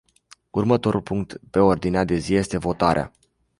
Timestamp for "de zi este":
2.03-2.57